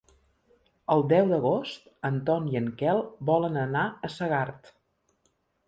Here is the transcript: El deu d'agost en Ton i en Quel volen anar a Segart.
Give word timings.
El 0.95 1.03
deu 1.11 1.27
d'agost 1.31 1.85
en 2.09 2.17
Ton 2.31 2.49
i 2.55 2.59
en 2.63 2.71
Quel 2.81 3.03
volen 3.31 3.63
anar 3.67 3.87
a 4.09 4.13
Segart. 4.17 4.77